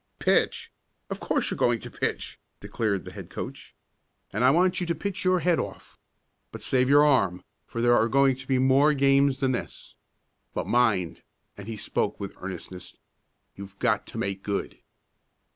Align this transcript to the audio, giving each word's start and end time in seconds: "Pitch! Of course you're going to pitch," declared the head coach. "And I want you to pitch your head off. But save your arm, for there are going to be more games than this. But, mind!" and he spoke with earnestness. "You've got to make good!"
"Pitch! 0.17 0.71
Of 1.11 1.19
course 1.19 1.51
you're 1.51 1.59
going 1.59 1.77
to 1.81 1.91
pitch," 1.91 2.39
declared 2.59 3.05
the 3.05 3.11
head 3.11 3.29
coach. 3.29 3.75
"And 4.33 4.43
I 4.43 4.49
want 4.49 4.81
you 4.81 4.87
to 4.87 4.95
pitch 4.95 5.23
your 5.23 5.41
head 5.41 5.59
off. 5.59 5.99
But 6.51 6.63
save 6.63 6.89
your 6.89 7.05
arm, 7.05 7.43
for 7.67 7.81
there 7.83 7.95
are 7.95 8.09
going 8.09 8.35
to 8.37 8.47
be 8.47 8.57
more 8.57 8.95
games 8.95 9.41
than 9.41 9.51
this. 9.51 9.93
But, 10.55 10.65
mind!" 10.65 11.21
and 11.55 11.67
he 11.67 11.77
spoke 11.77 12.19
with 12.19 12.33
earnestness. 12.41 12.95
"You've 13.55 13.77
got 13.77 14.07
to 14.07 14.17
make 14.17 14.41
good!" 14.41 14.79